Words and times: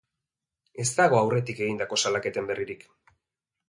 Ez 0.85 0.87
dago 1.01 1.19
aurretik 1.21 1.63
egindako 1.69 2.03
salaketen 2.07 2.53
berririk. 2.53 2.93